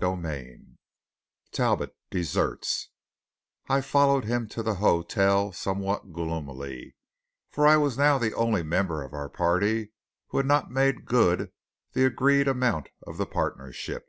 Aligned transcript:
CHAPTER 0.00 0.22
XII 0.32 0.60
TALBOT 1.50 1.96
DESERTS 2.12 2.90
I 3.68 3.80
followed 3.80 4.26
him 4.26 4.46
to 4.50 4.62
the 4.62 4.74
hotel 4.76 5.50
somewhat 5.50 6.12
gloomily; 6.12 6.94
for 7.50 7.66
I 7.66 7.78
was 7.78 7.98
now 7.98 8.16
the 8.16 8.32
only 8.34 8.62
member 8.62 9.02
of 9.02 9.12
our 9.12 9.28
party 9.28 9.90
who 10.28 10.36
had 10.36 10.46
not 10.46 10.70
made 10.70 11.04
good 11.04 11.50
the 11.94 12.04
agreed 12.06 12.46
amount 12.46 12.90
of 13.08 13.16
the 13.16 13.26
partnership. 13.26 14.06